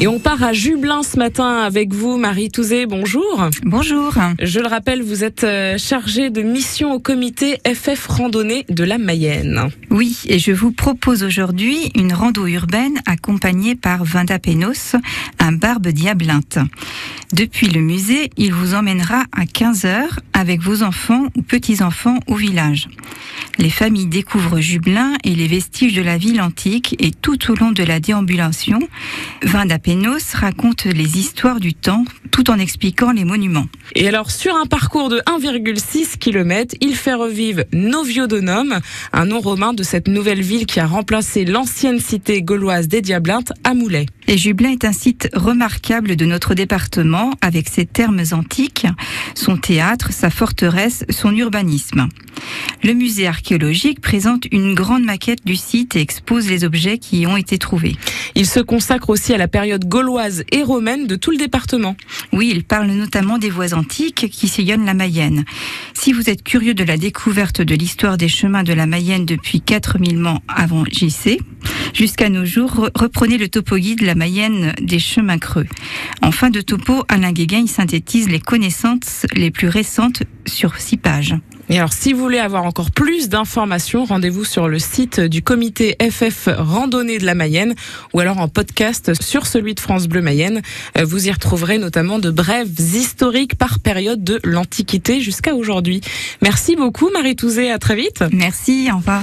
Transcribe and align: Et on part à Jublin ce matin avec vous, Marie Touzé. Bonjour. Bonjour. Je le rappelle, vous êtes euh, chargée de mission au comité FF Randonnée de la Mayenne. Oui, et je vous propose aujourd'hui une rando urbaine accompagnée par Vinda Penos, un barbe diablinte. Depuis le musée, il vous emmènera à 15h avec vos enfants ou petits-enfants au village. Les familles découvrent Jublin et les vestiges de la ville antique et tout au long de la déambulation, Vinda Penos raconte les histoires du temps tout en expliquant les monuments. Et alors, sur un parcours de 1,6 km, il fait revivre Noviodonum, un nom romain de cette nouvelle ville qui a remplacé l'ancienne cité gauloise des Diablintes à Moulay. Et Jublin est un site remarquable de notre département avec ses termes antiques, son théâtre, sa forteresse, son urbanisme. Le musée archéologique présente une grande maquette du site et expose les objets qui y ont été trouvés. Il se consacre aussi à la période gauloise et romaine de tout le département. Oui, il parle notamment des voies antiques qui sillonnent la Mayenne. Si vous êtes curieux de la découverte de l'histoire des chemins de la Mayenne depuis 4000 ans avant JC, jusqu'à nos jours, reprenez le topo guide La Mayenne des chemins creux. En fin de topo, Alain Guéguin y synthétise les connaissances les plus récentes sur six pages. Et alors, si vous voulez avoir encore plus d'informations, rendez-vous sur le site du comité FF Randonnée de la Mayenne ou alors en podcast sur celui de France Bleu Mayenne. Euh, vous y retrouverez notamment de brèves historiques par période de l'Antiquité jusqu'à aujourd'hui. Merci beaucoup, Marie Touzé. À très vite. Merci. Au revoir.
Et 0.00 0.06
on 0.06 0.20
part 0.20 0.44
à 0.44 0.52
Jublin 0.52 1.02
ce 1.02 1.18
matin 1.18 1.58
avec 1.58 1.92
vous, 1.92 2.18
Marie 2.18 2.50
Touzé. 2.52 2.86
Bonjour. 2.86 3.48
Bonjour. 3.64 4.14
Je 4.40 4.60
le 4.60 4.68
rappelle, 4.68 5.02
vous 5.02 5.24
êtes 5.24 5.42
euh, 5.42 5.76
chargée 5.76 6.30
de 6.30 6.40
mission 6.40 6.92
au 6.92 7.00
comité 7.00 7.58
FF 7.66 8.06
Randonnée 8.06 8.64
de 8.68 8.84
la 8.84 8.96
Mayenne. 8.96 9.70
Oui, 9.90 10.20
et 10.28 10.38
je 10.38 10.52
vous 10.52 10.70
propose 10.70 11.24
aujourd'hui 11.24 11.90
une 11.96 12.12
rando 12.12 12.46
urbaine 12.46 13.00
accompagnée 13.06 13.74
par 13.74 14.04
Vinda 14.04 14.38
Penos, 14.38 14.94
un 15.40 15.50
barbe 15.50 15.88
diablinte. 15.88 16.58
Depuis 17.32 17.66
le 17.66 17.80
musée, 17.80 18.30
il 18.36 18.52
vous 18.52 18.74
emmènera 18.74 19.24
à 19.32 19.44
15h 19.46 20.04
avec 20.32 20.62
vos 20.62 20.84
enfants 20.84 21.26
ou 21.36 21.42
petits-enfants 21.42 22.20
au 22.28 22.36
village. 22.36 22.88
Les 23.58 23.70
familles 23.70 24.06
découvrent 24.06 24.60
Jublin 24.60 25.14
et 25.24 25.34
les 25.34 25.48
vestiges 25.48 25.94
de 25.94 26.02
la 26.02 26.16
ville 26.16 26.40
antique 26.40 26.94
et 27.00 27.10
tout 27.10 27.50
au 27.50 27.56
long 27.56 27.72
de 27.72 27.82
la 27.82 27.98
déambulation, 27.98 28.78
Vinda 29.42 29.78
Penos 29.88 30.34
raconte 30.34 30.84
les 30.84 31.16
histoires 31.16 31.60
du 31.60 31.72
temps 31.72 32.04
tout 32.30 32.50
en 32.50 32.58
expliquant 32.58 33.10
les 33.10 33.24
monuments. 33.24 33.64
Et 33.94 34.06
alors, 34.06 34.30
sur 34.30 34.54
un 34.54 34.66
parcours 34.66 35.08
de 35.08 35.20
1,6 35.20 36.18
km, 36.18 36.74
il 36.82 36.94
fait 36.94 37.14
revivre 37.14 37.62
Noviodonum, 37.72 38.80
un 39.14 39.24
nom 39.24 39.40
romain 39.40 39.72
de 39.72 39.82
cette 39.82 40.06
nouvelle 40.06 40.42
ville 40.42 40.66
qui 40.66 40.78
a 40.78 40.86
remplacé 40.86 41.46
l'ancienne 41.46 42.00
cité 42.00 42.42
gauloise 42.42 42.86
des 42.86 43.00
Diablintes 43.00 43.54
à 43.64 43.72
Moulay. 43.72 44.04
Et 44.30 44.36
Jublin 44.36 44.72
est 44.72 44.84
un 44.84 44.92
site 44.92 45.30
remarquable 45.32 46.14
de 46.14 46.26
notre 46.26 46.54
département 46.54 47.32
avec 47.40 47.66
ses 47.66 47.86
termes 47.86 48.22
antiques, 48.32 48.86
son 49.34 49.56
théâtre, 49.56 50.12
sa 50.12 50.28
forteresse, 50.28 51.06
son 51.08 51.34
urbanisme. 51.34 52.08
Le 52.84 52.92
musée 52.92 53.26
archéologique 53.26 54.00
présente 54.00 54.44
une 54.52 54.74
grande 54.74 55.02
maquette 55.02 55.44
du 55.44 55.56
site 55.56 55.96
et 55.96 56.00
expose 56.00 56.48
les 56.48 56.64
objets 56.64 56.98
qui 56.98 57.20
y 57.20 57.26
ont 57.26 57.38
été 57.38 57.58
trouvés. 57.58 57.96
Il 58.34 58.46
se 58.46 58.60
consacre 58.60 59.10
aussi 59.10 59.32
à 59.32 59.38
la 59.38 59.48
période 59.48 59.88
gauloise 59.88 60.44
et 60.52 60.62
romaine 60.62 61.06
de 61.06 61.16
tout 61.16 61.30
le 61.30 61.38
département. 61.38 61.96
Oui, 62.32 62.50
il 62.52 62.64
parle 62.64 62.88
notamment 62.88 63.38
des 63.38 63.50
voies 63.50 63.74
antiques 63.74 64.28
qui 64.30 64.46
sillonnent 64.46 64.84
la 64.84 64.94
Mayenne. 64.94 65.44
Si 65.94 66.12
vous 66.12 66.30
êtes 66.30 66.44
curieux 66.44 66.74
de 66.74 66.84
la 66.84 66.96
découverte 66.96 67.62
de 67.62 67.74
l'histoire 67.74 68.16
des 68.16 68.28
chemins 68.28 68.62
de 68.62 68.74
la 68.74 68.86
Mayenne 68.86 69.24
depuis 69.24 69.60
4000 69.60 70.24
ans 70.26 70.42
avant 70.46 70.84
JC, 70.84 71.40
jusqu'à 71.94 72.28
nos 72.28 72.44
jours, 72.44 72.90
reprenez 72.94 73.38
le 73.38 73.48
topo 73.48 73.76
guide 73.76 74.02
La 74.02 74.14
Mayenne 74.18 74.74
des 74.82 74.98
chemins 74.98 75.38
creux. 75.38 75.66
En 76.20 76.32
fin 76.32 76.50
de 76.50 76.60
topo, 76.60 77.04
Alain 77.08 77.32
Guéguin 77.32 77.60
y 77.60 77.68
synthétise 77.68 78.28
les 78.28 78.40
connaissances 78.40 79.26
les 79.34 79.50
plus 79.50 79.68
récentes 79.68 80.24
sur 80.46 80.76
six 80.76 80.96
pages. 80.96 81.36
Et 81.70 81.76
alors, 81.76 81.92
si 81.92 82.14
vous 82.14 82.20
voulez 82.20 82.38
avoir 82.38 82.64
encore 82.64 82.90
plus 82.90 83.28
d'informations, 83.28 84.06
rendez-vous 84.06 84.44
sur 84.44 84.68
le 84.68 84.78
site 84.78 85.20
du 85.20 85.42
comité 85.42 85.96
FF 86.00 86.48
Randonnée 86.56 87.18
de 87.18 87.26
la 87.26 87.34
Mayenne 87.34 87.74
ou 88.14 88.20
alors 88.20 88.38
en 88.38 88.48
podcast 88.48 89.12
sur 89.20 89.46
celui 89.46 89.74
de 89.74 89.80
France 89.80 90.08
Bleu 90.08 90.22
Mayenne. 90.22 90.62
Euh, 90.96 91.04
vous 91.04 91.28
y 91.28 91.30
retrouverez 91.30 91.76
notamment 91.76 92.18
de 92.18 92.30
brèves 92.30 92.80
historiques 92.80 93.56
par 93.56 93.80
période 93.80 94.24
de 94.24 94.40
l'Antiquité 94.44 95.20
jusqu'à 95.20 95.54
aujourd'hui. 95.54 96.00
Merci 96.40 96.74
beaucoup, 96.74 97.10
Marie 97.12 97.36
Touzé. 97.36 97.70
À 97.70 97.78
très 97.78 97.96
vite. 97.96 98.24
Merci. 98.32 98.88
Au 98.90 98.96
revoir. 98.96 99.22